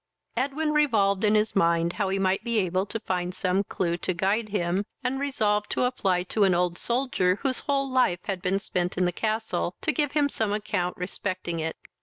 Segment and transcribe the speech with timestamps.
[0.35, 4.15] Edwin revolved in his mind how he might be able to find some clue to
[4.15, 8.57] guide him, and resolved to apply to an old soldier, whose whole life had been
[8.57, 11.77] spent in the castle, to give him some account respecting it.